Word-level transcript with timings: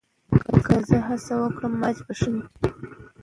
که 0.65 0.75
زه 0.89 0.97
هڅه 1.07 1.33
وکړم، 1.37 1.73
مزاج 1.81 1.97
به 2.05 2.13
ښه 2.17 2.17
شي. 2.19 2.33